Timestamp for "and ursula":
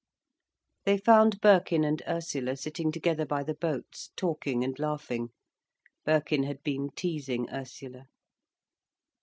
1.83-2.57